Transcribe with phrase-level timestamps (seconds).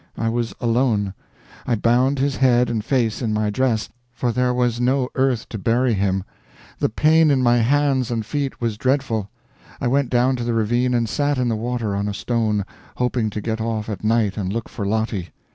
[0.17, 1.13] I was alone.
[1.67, 5.59] I bound his head and face in my dress, for there was no earth to
[5.59, 6.23] bury him.
[6.79, 9.29] The pain in my hands and feet was dreadful.
[9.79, 12.65] I went down to the ravine, and sat in the water on a stone,
[12.97, 15.29] hoping to get off at night and look for Lottie.